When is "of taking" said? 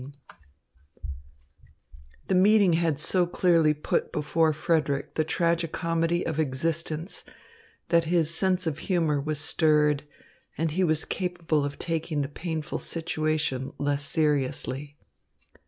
11.63-12.23